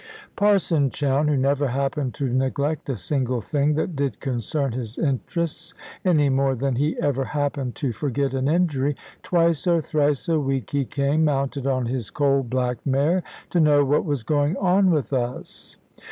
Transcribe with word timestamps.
Parson 0.35 0.89
Chowne 0.89 1.27
(who 1.29 1.37
never 1.37 1.67
happened 1.67 2.15
to 2.15 2.27
neglect 2.27 2.89
a 2.89 2.95
single 2.95 3.39
thing 3.39 3.75
that 3.75 3.95
did 3.95 4.19
concern 4.19 4.71
his 4.71 4.97
interests, 4.97 5.75
any 6.03 6.27
more 6.27 6.55
than 6.55 6.75
he 6.77 6.99
ever 6.99 7.23
happened 7.23 7.75
to 7.75 7.91
forget 7.91 8.33
an 8.33 8.47
injury), 8.47 8.95
twice 9.21 9.67
or 9.67 9.79
thrice 9.79 10.27
a 10.27 10.39
week 10.39 10.71
he 10.71 10.85
came, 10.85 11.23
mounted 11.23 11.67
on 11.67 11.85
his 11.85 12.09
coal 12.09 12.41
black 12.41 12.83
mare, 12.83 13.21
to 13.51 13.59
know 13.59 13.85
what 13.85 14.03
was 14.03 14.23
going 14.23 14.57
on 14.57 14.89
with 14.89 15.13
us. 15.13 15.77